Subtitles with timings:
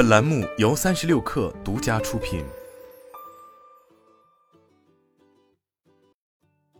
[0.00, 2.42] 本栏目由三十六氪独家出品。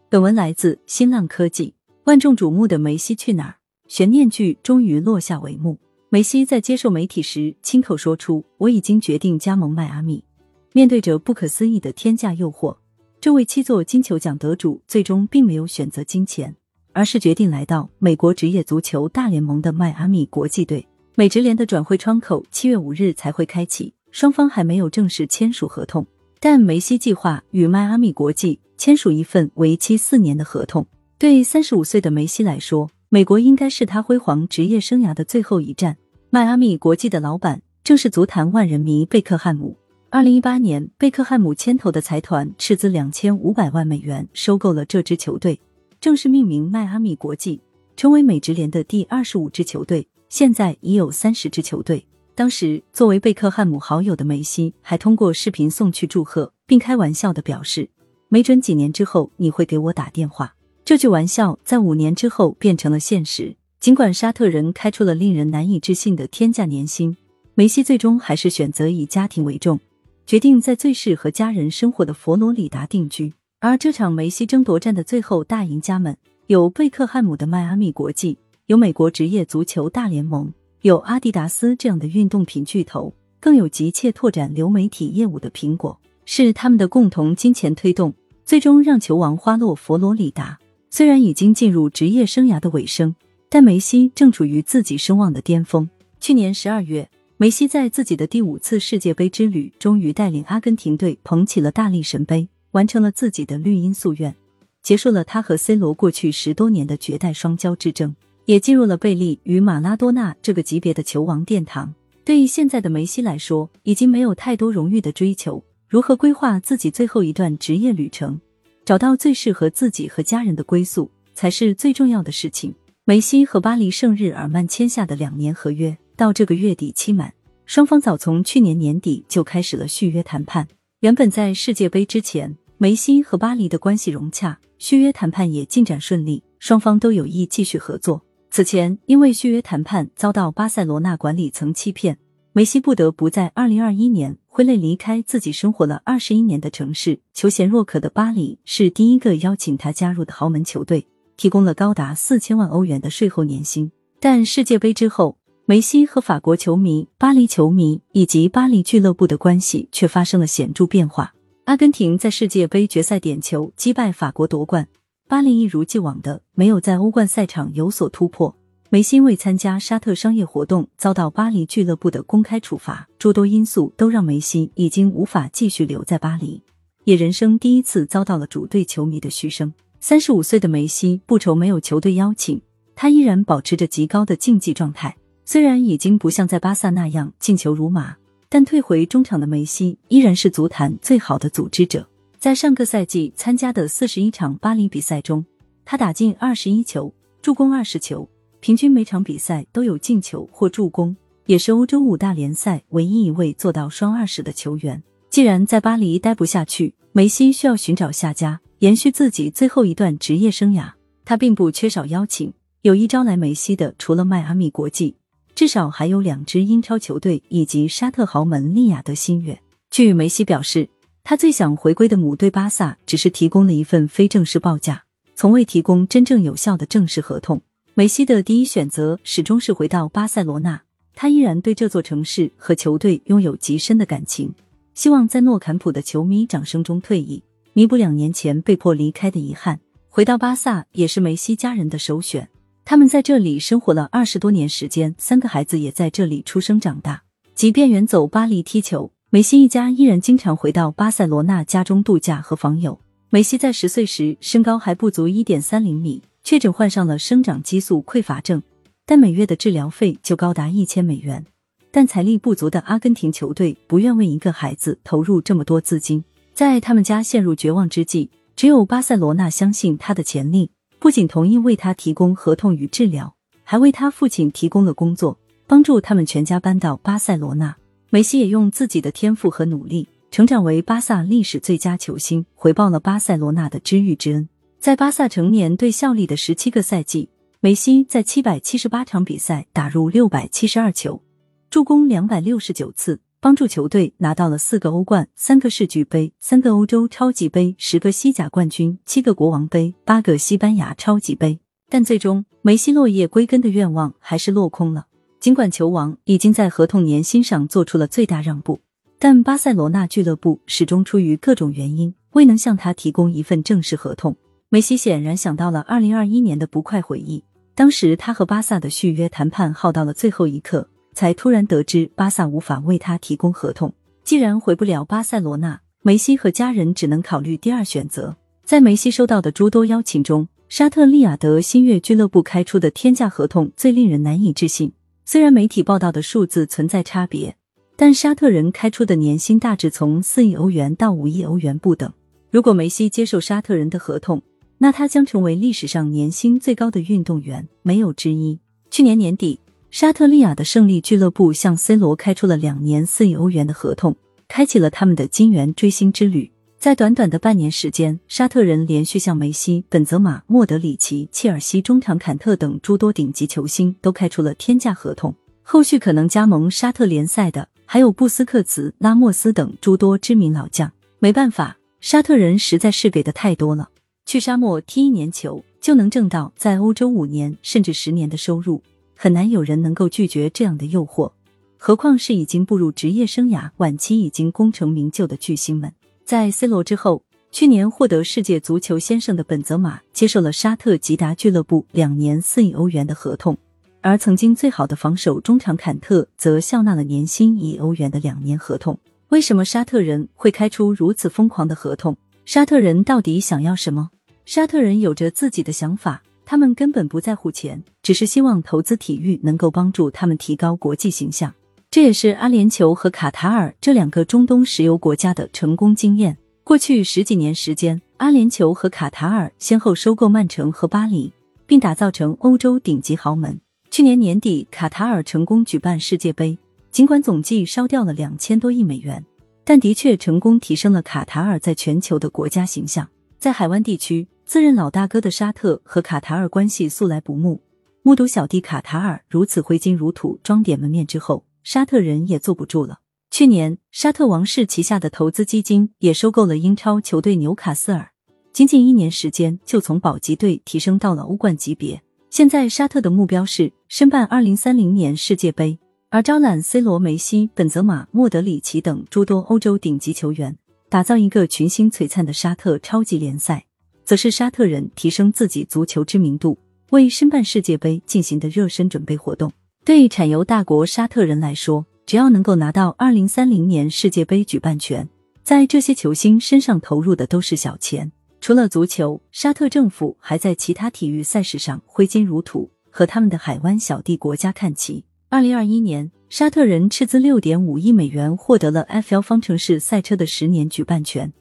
[0.08, 1.74] 本文来自新浪科技。
[2.04, 3.56] 万众瞩目的梅西去哪儿？
[3.88, 5.78] 悬念剧终于落下帷幕。
[6.08, 10.24] 梅西在接受媒体时亲口说出：“我已经决定加盟迈阿密。”
[10.72, 12.74] 面对着不可思议的天价诱惑，
[13.20, 16.56] 这位七座金球奖得主最终并没有选择金钱，
[16.94, 20.86] 而是决定来到美国职业足球大联盟的迈阿密国际队。
[21.16, 26.06] 美职联的转会窗口七月五日才会开启，双方还没有正式签署合同。
[26.38, 30.86] 但梅西计划与迈阿密国际签署一份为期四年的合同。
[31.18, 35.96] 对三十五岁的梅西来说，美国应该是他辉煌职业生涯的最后一站。
[36.30, 39.76] 迈阿密国际的老板正是足坛万人迷贝克汉姆。
[40.08, 45.60] 二零一八年，贝克汉姆牵头的财团斥资两千五百万美元收购了这支球队，
[46.00, 47.60] 正式命名迈阿密国际，
[47.96, 50.06] 成为美职联的第二十五支球队。
[50.30, 52.06] 现在已有三十支球队。
[52.36, 57.90] 当时，作为贝克汉姆好友的梅西还通过视频送去祝贺，并开玩笑的表示
[58.30, 60.54] ：“没准几年之后你会给我打电话。”
[60.84, 63.54] 这句玩笑在五年之后变成了现实。
[63.80, 67.16] 尽管沙特人开出了令人难以置信的天价年薪，
[67.54, 69.80] 梅西最终还是选择以家庭为重，
[70.26, 73.34] 决定在最适合家人生活的佛罗里达定居。
[73.58, 76.16] 而这场梅西争夺战的最后大赢家们，
[76.46, 78.38] 有贝克汉姆的迈阿密国际，
[78.70, 85.98] 有美国职业足球大联盟，有阿迪达斯这样的运动品巨头，更有急切拓展流媒体业务的苹果。
[86.24, 90.56] 是他们的共同金钱推动，最终让球王花落佛罗里达。
[90.88, 93.12] 虽然已经进入职业生涯的尾声，
[93.48, 95.90] 但梅西正处于自己声望的巅峰。
[96.20, 104.32] 去年十二月，梅西在自己的第五次世界杯之旅，终于带领阿根廷队捧起了大力神杯，完成了自己的绿茵夙愿，
[104.80, 111.94] 结束了他和 C 罗过去十多年的绝代双骄之争，也进入了贝利与马拉多纳这个级别的球王殿堂。
[112.24, 118.40] 对于现在的梅西来说，已经没有太多荣誉的追求，如何规划自己最后一段职业旅程？
[118.84, 122.74] 找到最适合自己和家人的归宿，才是最重要的事情。
[123.04, 127.32] 梅西和巴黎圣日耳曼签下的两年合约到这个月底期满，
[127.66, 130.66] 双方早从去年年底就开始了续约谈判。
[131.00, 138.22] 原本在世界杯之前，梅西和巴黎的关系融洽，续约谈判也进展顺利，双方都有意继续合作。
[138.50, 142.18] 此前，因为续约谈判遭到巴塞罗那管理层欺骗，
[142.52, 144.36] 梅西不得不在二零二一年。
[144.48, 151.06] 挥泪离开自己生活了二十一年的城市，求贤若渴的巴黎是第一个邀请他加入的豪门球队，
[151.36, 153.92] 提供了高达四千万欧元的税后年薪。
[154.18, 161.32] 但世界杯之后，梅西和法国球迷、巴黎球迷以及巴黎俱乐部的关系却发生了显著变化。
[161.66, 164.88] 阿根廷在世界杯决赛点球击败法国夺冠，
[165.30, 168.52] 巴黎一如既往的没有在欧冠赛场有所突破。
[168.88, 176.60] 梅西为参加沙特商业活动遭到巴黎俱乐部的公开处罚，诸多因素都让梅西已经无法继续留在巴黎，
[177.04, 179.72] 也人生第一次遭到了主队球迷的嘘声。
[180.00, 182.60] 三十五岁的梅西不愁没有球队邀请，
[182.96, 185.16] 他依然保持着极高的竞技状态。
[185.44, 188.16] 虽然已经不像在巴萨那样进球如麻，
[188.48, 192.04] 但退回中场的梅西依然是足坛最好的组织者。
[192.40, 195.44] 在上个赛季参加的四十一场巴黎比赛中，
[195.84, 197.12] 他打进二十一球，
[197.42, 198.26] 助攻二十球。
[198.60, 201.14] 平均每场比赛都有进球或助攻，
[201.44, 205.02] 也是欧洲五大联赛唯一一位做到双二十的球员。
[205.28, 210.90] 既然在巴黎待不下去，梅西需要寻找下家，延续自己最后一段职业生涯。
[211.26, 215.14] 他并不缺少邀请，有意招来梅西的除了迈阿密国际，
[215.54, 219.60] 至少还有两支英超球队以及沙特豪门利雅得新月。
[219.90, 220.88] 据梅西表示，
[221.22, 225.04] 他最想回归的母队巴萨只是提供了一份非正式报价，
[225.34, 227.60] 从未提供真正有效的正式合同。
[227.94, 230.80] 梅西的第一选择始终是回到巴塞罗那，
[231.14, 234.54] 他依然对这座城市和球队拥有极深的感情，
[234.94, 237.42] 希望在诺坎普的球迷掌声中退役，
[237.72, 239.78] 弥补两年前被迫离开的遗憾。
[240.08, 242.48] 回到巴萨也是梅西家人的首选，
[242.84, 247.22] 他们在这里生活了二十多年时间，三个孩子也在这里出生长大。
[247.54, 252.98] 即便远走巴黎踢球，梅西一家依然经常回到巴塞罗那家中度假和访友。
[253.28, 256.20] 梅西在十岁时身高还不足一点三厘米。
[256.42, 258.60] 确诊患上了生长激素匮乏症，
[259.06, 261.46] 但每月的治疗费就高达一千美元。
[261.92, 273.32] 但财力不足的阿根廷球队不愿为一个孩子投入这么多资金，在他们家陷入绝望之际，只有巴塞罗那相信他的潜力，不仅同意为他提供合同与治疗，
[273.62, 275.38] 还为他父亲提供了工作，
[275.68, 277.76] 帮助他们全家搬到巴塞罗那。
[278.12, 284.48] 梅西也用自己的天赋和努力，成长为巴萨历史最佳球星，回报了巴塞罗那的知遇之恩。
[284.80, 287.28] 在巴萨成年队效力的十七个赛季，
[287.60, 291.22] 梅西在七百七十八场比赛打入六百七十二球，
[291.70, 301.60] 助攻两百六十九次，帮助球队拿到了四个欧冠、三个世俱杯、三个欧洲超级杯、十个西甲冠军、七个国王杯、八个西班牙超级杯。
[301.88, 305.06] 但最终，梅西落叶归根的愿望还是落空了。
[305.40, 308.78] 尽管球王已经在合同年薪上做出了最大让步，
[309.18, 314.36] 但巴塞罗那俱乐部始终出于各种原因未能向他提供一份正式合同。
[314.68, 317.42] 梅西显然想到了二零二一年的不快回忆，
[317.74, 323.90] 当时他和巴萨的续约谈判耗到了最后一刻，才突然得知巴萨无法为他提供合同。
[324.22, 328.36] 既然回不了巴塞罗那，梅西和家人只能考虑第二选择。
[328.62, 334.92] 在梅西收到的诸多邀请中，沙特利雅得新月俱乐部开出的天价合同最令人难以置信。
[335.32, 337.54] 虽然媒体报道的数字存在差别，
[337.94, 342.12] 但沙特人开出的年薪大致从四亿欧元到五亿欧元不等。
[342.50, 344.42] 如果梅西接受沙特人的合同，
[344.78, 348.58] 那他将成为历史上年薪最高的运动员，没有之一。
[348.90, 349.60] 去年年底，
[349.92, 354.16] 沙特利雅的胜利俱乐部向 C 罗开出了两年四亿欧元的合同，
[354.48, 356.50] 开启了他们的金元追星之旅。
[356.80, 365.34] 在短短的半年时间，沙特人连续向梅西、本泽马、莫德里奇、切尔西中场坎特等诸多顶级球星都开出了天价合同。
[365.60, 370.90] 后续可能加盟沙特联赛的还有布斯克茨、拉莫斯等诸多知名老将。
[371.18, 373.90] 没办法，沙特人实在是给的太多了。
[374.24, 378.82] 去沙漠踢一年球就能挣到在欧洲五年甚至十年的收入，
[379.14, 381.30] 很难有人能够拒绝这样的诱惑。
[381.76, 385.92] 何况是已经步入职业生涯晚期、已经功成名就的巨星们。
[386.30, 393.58] 在 C 罗之后，去年获得世界足球先生的本泽马接受了沙特吉达俱乐部两年四亿欧元的合同，
[394.00, 398.96] 而曾经最好的防守中场坎特则笑纳了年薪一亿欧元的两年合同。
[399.30, 402.16] 为什么沙特人会开出如此疯狂的合同？
[402.44, 404.10] 沙特人到底想要什么？
[404.44, 411.52] 沙特人有着自己的想法，他们根本不在乎钱，只是希望投资体育能够帮助他们提高国际形象。
[411.92, 416.38] 这也是阿联酋和卡塔尔这两个中东石油国家的成功经验。
[416.62, 421.32] 过去十几年时间，阿联酋和卡塔尔先后收购曼城和巴黎，
[421.66, 423.60] 并打造成欧洲顶级豪门。
[423.90, 426.56] 去年年底，卡塔尔成功举办世界杯，
[426.92, 429.24] 尽管总计烧掉了两千多亿美元，
[429.64, 433.08] 但的确成功提升了卡塔尔在全球的国家形象。
[433.40, 437.60] 在海湾地区，自认老大哥的沙特和卡塔尔关系素来不睦，
[438.04, 441.42] 目睹小弟卡塔尔如此挥金如土、装点门面之后。
[441.62, 443.00] 沙特人也坐不住了。
[443.30, 448.10] 去年，沙特王室旗下的投资基金也收购了英超球队纽卡斯尔，
[448.52, 452.02] 仅仅一年时间就从保级队提升到了欧冠级别。
[452.28, 455.78] 现在，沙特的目标是申办二零三零年世界杯，
[456.08, 460.56] 而招揽 C 罗、梅西、本泽马、莫德里奇等诸多欧洲顶级球员，
[460.88, 463.66] 打造一个群星璀璨的沙特超级联赛，
[464.04, 466.58] 则是沙特人提升自己足球知名度、
[466.90, 469.52] 为申办世界杯进行的热身准备活动。
[469.90, 475.08] 对产油大国沙特人来说，只要能够拿到二零三零年世界杯举办权，
[475.42, 478.12] 在这些球星身上投入的都是小钱。
[478.40, 485.04] 除了足球，沙特政府还在其他体育赛事上挥金如土，和他们的海湾小弟国家看齐。
[485.28, 491.32] 二零二一年，沙特人斥资六点五亿美元获得了 FL 方程式赛车的十年举办权，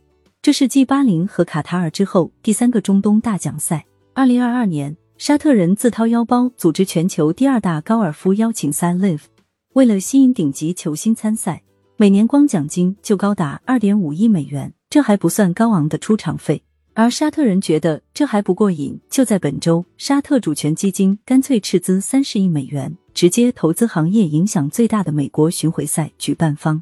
[0.41, 3.85] 这是继巴林和卡塔尔之后第三个中东大奖赛。
[4.15, 4.97] 二零二二年。
[5.19, 9.23] 沙特人自掏腰包组织全球第二大高尔夫邀请赛 Live，
[9.73, 11.61] 为了吸引顶级球星参赛，
[11.97, 16.63] 每年光奖金就高达二点五亿美元，这还不算高昂的出场费。
[16.93, 26.81] 而沙特人觉得这还不过瘾，就在本周，沙特主权基金干脆斥资三十亿美元，直接投资行业影响最大的美国巡回赛举办方，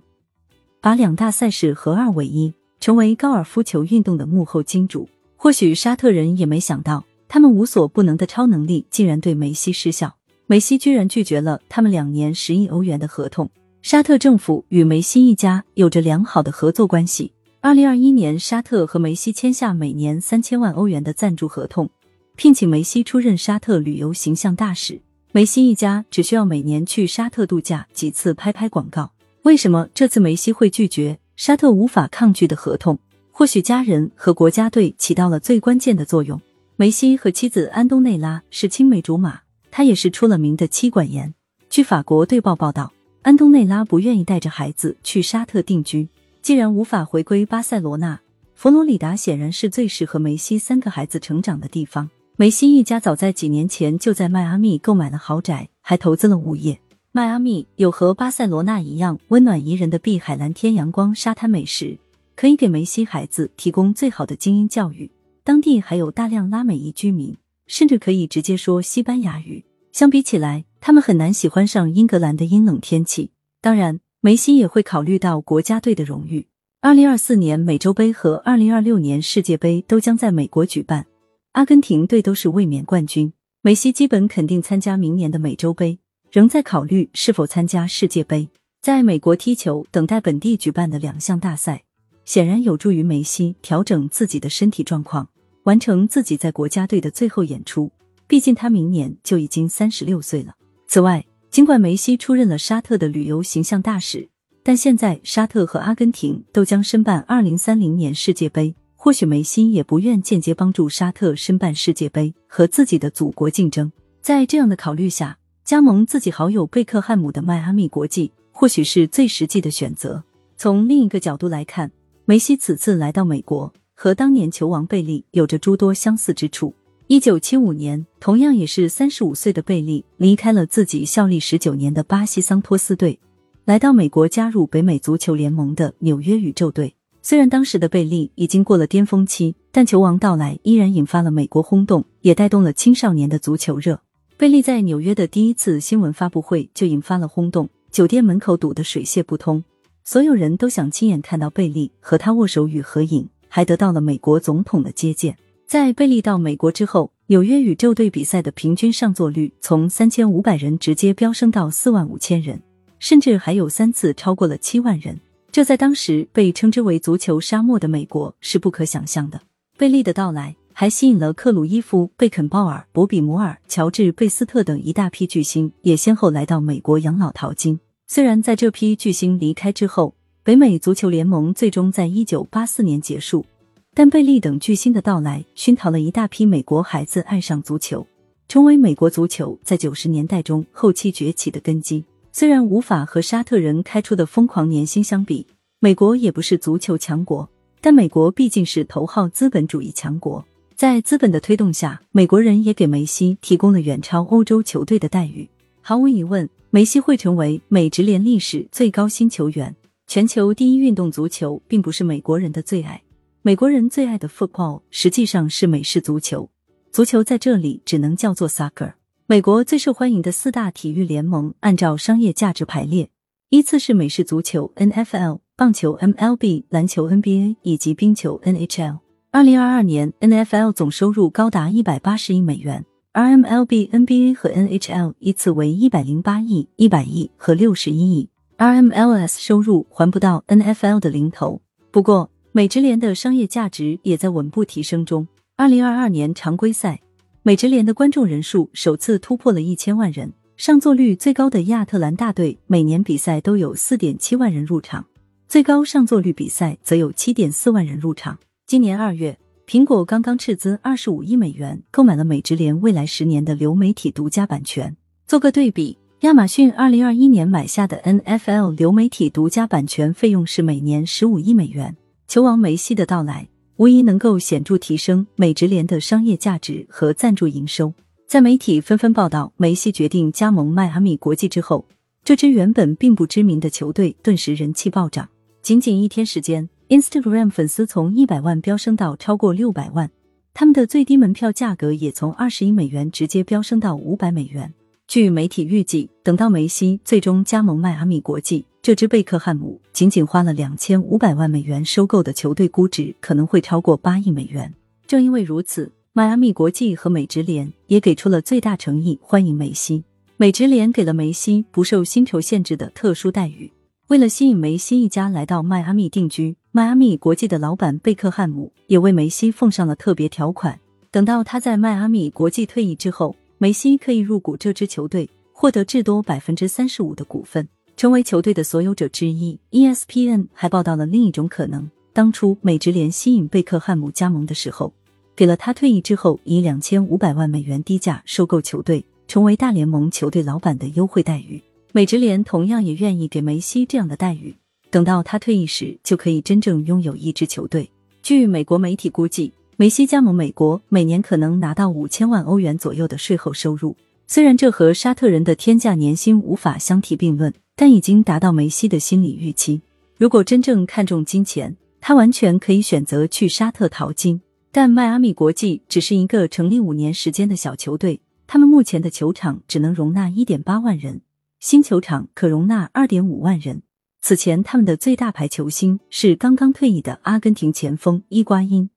[0.79, 5.09] 把两大赛事合二为一，成为高尔夫球运动的幕后金主。
[5.35, 7.03] 或许沙特人也没想到。
[7.27, 10.15] 他们无所不能的超能力竟然对梅西失效，
[10.45, 13.49] 梅西居然拒绝了他们两年十亿欧元的合同。
[13.81, 17.31] 沙特政府与梅西一家有着良好的合作关系。
[17.61, 21.89] 二零二一年，沙特和梅西签下每年三千万欧元的赞助合同，
[22.35, 25.01] 聘请梅西出任沙特旅游形象大使。
[25.31, 29.11] 梅西一家只需要每年去沙特度假几次，拍拍广告。
[29.43, 32.97] 为什么这次梅西会拒绝沙特无法抗拒的合同？
[33.31, 36.41] 或许家人和国家队起到了最关键的作用。
[36.79, 39.39] 梅西和妻子安东内拉是青梅竹马，
[39.71, 41.33] 他也是出了名的妻管严。
[41.71, 42.93] 据法国队报报道，
[43.23, 46.07] 安东内拉不愿意带着孩子去沙特定居，
[46.43, 48.19] 既然无法回归巴塞罗那，
[48.53, 52.11] 佛罗里达显然是最适合梅西三个孩子成长的地方。
[52.35, 56.79] 梅西一家早在几年前就在迈阿密购买了豪宅，还投资了物业。
[57.11, 61.97] 迈阿密有和巴塞罗那一样温暖宜人的碧海蓝天、阳光、沙滩美食，
[62.35, 65.09] 可以给梅西孩子提供最好的精英教育。
[65.47, 67.37] 当地还有大量拉美裔居民，
[67.67, 69.63] 甚至可以直接说西班牙语。
[69.93, 73.31] 相比起来，他们很难喜欢上英格兰的阴冷天气。
[73.61, 76.47] 当然，梅西也会考虑到国家队的荣誉。
[76.81, 81.05] 二零二四年美洲杯和二零二六年世界杯都将在美国举办，
[81.53, 85.97] 阿根廷队都是卫冕冠军，梅西基本肯定参加明年的美洲杯，
[86.29, 88.49] 仍在考虑是否参加世界杯。
[88.81, 91.85] 在美国踢球，等待本地举办的两项大赛，
[92.25, 95.29] 显然有助于梅西调整自己的身体状况，
[95.67, 97.91] 完成自己在国家队的最后演出。
[98.25, 100.53] 毕竟他明年就已经三十六岁了。
[100.87, 104.29] 此外，尽管梅西出任了沙特的旅游形象大使。
[104.63, 113.91] 但现在沙特和阿根廷都将申办二零三零年世界杯，或许梅西也不愿间接帮助沙特申办世界杯和自己的祖国竞争。
[114.21, 120.23] 在这样的考虑下，加盟自己好友贝克汉姆的迈阿密国际，或许是最实际的选择。
[120.55, 121.91] 从另一个角度来看，
[122.23, 126.71] 梅西此次来到美国，和当年球王贝利有着诸多相似之处。
[127.07, 133.19] 一九七五年，同样也是三十五岁的贝利离开了自己效力十九年的巴西桑托斯队。
[133.65, 143.99] 来到美国加入北美足球联盟的纽约宇宙队，虽然当时的贝利已经过了巅峰期，但球王到来依然引发了美国轰动，也带动了青少年的足球热。
[144.37, 149.63] 贝利在纽约的第一次新闻发布会就引发了轰动，酒店门口堵得水泄不通，
[150.03, 155.37] 所有人都想亲眼看到贝利和他握手与合影，还得到了美国总统的接见。
[155.65, 162.61] 在贝利到美国之后，纽约宇宙队比赛的平均上座率从三千五百人直接飙升到四万五千人。
[162.99, 165.19] 甚至还有三次超过了七万人，
[165.51, 169.39] 这在当时被称之为足球沙漠的美国是不可想象的。
[169.77, 177.79] 贝利的到来还吸引了克鲁伊夫、贝肯鲍尔、博比摩尔、乔治贝斯特等一大批巨星，也先后来到美国养老淘金。
[178.07, 180.15] 虽然在这批巨星离开之后，
[180.47, 183.45] 北美足球联盟最终在一九八四年结束，
[183.93, 188.07] 但贝利等巨星的到来熏陶了一大批美国孩子爱上足球，
[188.47, 192.05] 成为美国足球在九十年代中后期崛起的根基。
[192.31, 195.45] 虽然无法和沙特人开出的疯狂年薪相比，
[195.81, 197.49] 美国也不是足球强国，
[197.81, 200.45] 但美国毕竟是头号资本主义强国，
[200.77, 205.49] 在资本的推动下，美国人也给梅西提供了远超欧洲球队的待遇。
[205.81, 209.75] 毫无疑问，梅西会成为美职联历史最高薪球员。
[210.09, 213.01] 全球第一运动足球并不是美国人的最爱，
[213.41, 216.49] 美国人最爱的 football 实际上是美式足球，
[216.93, 218.93] 足球在这里只能叫做 soccer。
[219.25, 223.09] 美国最受欢迎的四大体育联盟按照商业价值排列，
[223.49, 228.99] 依次是美式足球 （NFL）、棒球 （MLB）、篮球 （NBA） 以及冰球 （NHL）。
[229.31, 238.29] 二零二二年，NFL 总收入高达一百八十亿美元，而 MLB、NBA 和 NHL 依次为一百零八亿、一百亿和六十一亿。
[238.57, 241.61] RMLS 收入还不到 NFL 的零头，
[241.91, 245.27] 不过美职联的商业价值也在稳步提升中。
[245.55, 246.99] 二零二二年常规赛。
[247.43, 255.05] 美职联的观众人数首次突破了一千万人，上座率最高的亚特兰大队每年比赛都有四点七万人入场，
[255.47, 258.39] 最高上座率比赛则有七点四万人入场。
[258.65, 259.37] 今年二月，
[259.67, 264.97] 苹果刚刚斥资二十五亿美元购买了美职联未来十年的流媒体独家版权。
[265.27, 271.95] 做个对比，亚马逊二零二一年买下的 NFL 流媒体独家版权费用是每年十五亿美元。
[272.27, 273.47] 球王梅西的到来。
[273.75, 277.93] 无疑能够显著提升美职联的商业价值和赞助营收。
[278.25, 281.85] 在媒体纷纷报道梅西决定加盟迈阿密国际之后，
[282.23, 285.29] 这支原本并不知名的球队顿时人气暴涨。
[285.61, 290.09] 仅仅一天时间，Instagram 粉丝从一百万飙升到超过六百万，
[290.55, 294.73] 他们的最低门票价格也从二十一美元直接飙升到五百美元。
[295.07, 298.65] 据媒体预计，等到梅西最终加盟迈阿密国际。
[298.81, 304.73] 这支贝克汉姆仅仅花了两千五百万美元收购的球队估值可能会超过八亿美元。
[305.07, 310.03] 正因为如此，迈阿密国际和美职联也给出了最大诚意欢迎梅西。
[310.35, 313.71] 美职联给了梅西不受薪酬限制的特殊待遇。
[314.07, 320.77] 为了吸引梅西一家来到迈阿密定居，迈阿密国际的老板贝克汉姆也为梅西奉上了特别条款：
[321.09, 327.67] 等到他在迈阿密国际退役之后，梅西可以入股这支球队，获得至多百分之三十五的股份。
[327.95, 329.57] 成为球队的所有者之一。
[329.71, 334.93] ESPN 还报道了另一种可能：当初美职联吸引贝克汉姆加盟的时候，
[335.35, 341.59] 给了他退役之后以两千五百万美元低价收购球队，成为大联盟球队老板的优惠待遇。
[341.91, 344.55] 美职联同样也愿意给梅西这样的待遇，
[344.91, 347.89] 等到他退役时，就可以真正拥有一支球队。
[348.21, 353.95] 据美国媒体估计，梅西加盟美国，每年可能拿到五千万欧元左右的税后收入。
[354.25, 357.53] 虽然这和沙特人的天价年薪无法相提并论。
[357.79, 359.79] 但已经达到梅西的心理预期。
[360.17, 364.41] 如果真正看重金钱，他完全可以选择去沙特淘金。
[364.71, 371.21] 但迈阿密国际只是一个成立五年时间的小球队，他们目前的球场只能容纳一点八万人，
[371.59, 373.83] 新球场可容纳二点五万人。
[374.21, 378.89] 此前，他们的最大牌球星是刚刚退役的阿根廷前锋伊瓜因，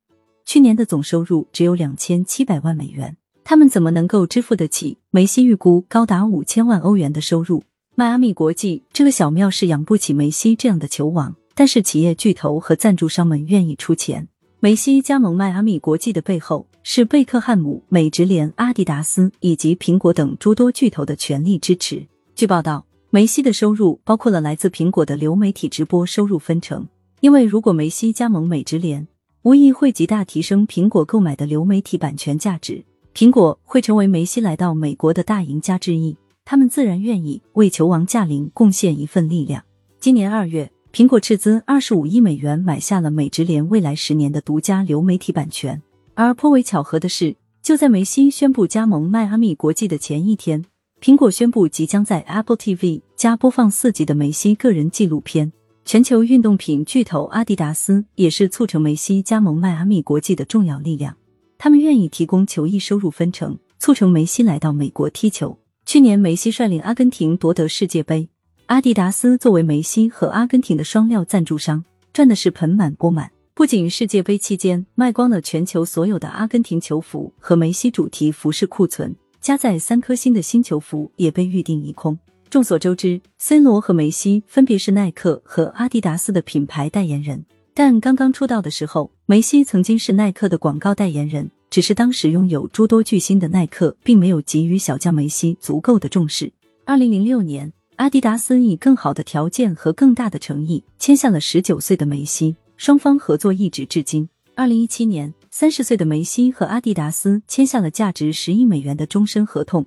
[0.52, 3.16] 去年的总收入只有两千七百万美元。
[3.44, 7.62] 他们怎么能够支付得起梅西预估高达五千万欧元的收入？
[7.94, 14.26] 迈阿密国际这个小庙是养不起梅西这样的球王，但是企业巨头和赞助商们愿意出钱。
[14.58, 22.04] 梅西加盟迈阿密国际的背后，是贝克汉姆、美职联、阿迪达斯以及苹果等诸多巨头的全力支持。
[22.34, 26.88] 据报道，梅西的收入包括了来自苹果的流媒体直播收入分成，
[27.20, 29.06] 因为如果梅西加盟美职联，
[29.42, 32.84] 无疑会极大提升苹果购买的流媒体版权价值。
[33.14, 39.64] 苹果会成为梅西来到美国的大赢家之一，他们自然愿意为球王驾临贡献一份力量。
[39.98, 45.80] 今年二月，苹果斥资二十五亿美元买下了美职联未来十年的独家流媒体版权。
[46.12, 50.66] 而颇为巧合的是，就在梅西宣布加盟迈阿密国际的前一天，
[51.00, 55.50] 苹果宣布即将在 Apple TV 加播放四集的梅西个人纪录片。
[55.90, 61.16] 全球运动品巨头阿迪达斯也是促成梅西加盟迈阿密国际的重要力量。
[61.58, 65.58] 他们愿意提供球衣收入分成，促成梅西来到美国踢球。
[65.84, 68.28] 去年梅西率领阿根廷夺得世界杯，
[68.66, 73.32] 阿迪达斯作为梅西和阿根廷的双料赞助商，赚的是盆满钵满。
[73.52, 82.16] 不仅世界杯期间卖光了全球所有的阿根廷球服和梅西主题服饰库存，加载三颗星的新球服也被预定一空。
[82.50, 87.44] 众所周知，C 罗和梅西分别是耐克和阿迪达斯的品牌代言人。
[87.72, 96.52] 但刚刚出道的时候，梅西曾经是耐克的广告代言人，只是当时拥有诸多巨星的耐克并没有给予小将梅西足够的重视。
[96.84, 104.28] 二零零六年，阿迪达斯以更好的条件和更大的诚意签下了十九岁的梅西，双方合作一直至今。
[104.56, 109.86] 二零一七年，三十岁的梅西和阿迪达斯签下了价值十亿美元的终身合同，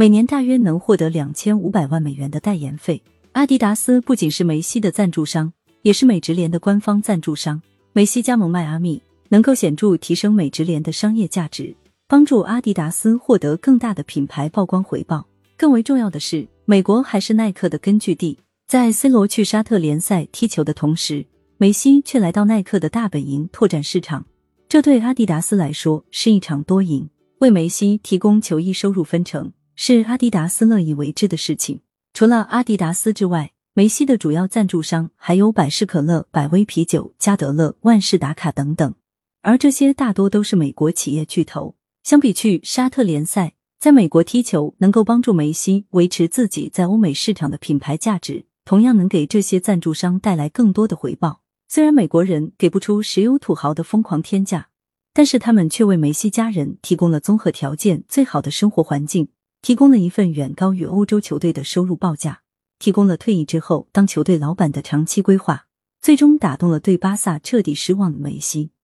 [0.00, 3.02] 每年大约能获得两千五百万美元的代言费。
[3.32, 5.52] 阿迪达斯不仅是梅西的赞助商。
[5.82, 7.60] 也是美职联的官方赞助商。
[7.92, 11.74] 梅西加盟迈阿密，能够显著提升美职联的商业价值，
[12.06, 15.26] 帮助阿迪达斯获得更大的品牌曝光回报。
[15.56, 18.38] 更为重要的是，美国还是耐克的根据地。
[18.68, 24.24] 在 C 罗去沙特联赛踢球的同时，梅西却来到耐克的大本营拓展市场。
[24.68, 27.08] 这对阿迪达斯来说是一场多赢。
[27.40, 31.82] 为梅西提供球衣收入分成，是阿迪达斯乐意为之的事情。
[32.12, 38.92] 除了阿迪达斯之外，梅西的主要赞助商还有百事可乐、百威啤酒、加德乐、万事达卡等等，
[39.40, 41.76] 而这些大多都是美国企业巨头。
[42.02, 51.42] 相比去沙特联赛，在美国踢球能够帮助梅西维持自己在欧美市场的品牌价值，同样能给这些赞助商带来更多的回报。
[51.68, 54.70] 虽然美国人给不出石油土豪的疯狂天价，
[55.14, 59.28] 但是他们却为梅西家人提供了综合条件最好的生活环境，
[59.60, 62.42] 提供了一份远高于欧洲球队的收入报价。
[62.78, 65.66] 提供了退役之后当球队老板的长期规划，
[66.00, 68.70] 最终打动了对巴萨彻底失望的梅西。